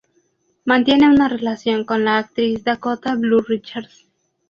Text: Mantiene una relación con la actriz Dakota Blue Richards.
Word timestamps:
Mantiene 0.65 1.07
una 1.11 1.27
relación 1.27 1.85
con 1.85 2.05
la 2.05 2.17
actriz 2.17 2.63
Dakota 2.63 3.13
Blue 3.13 3.41
Richards. 3.43 4.07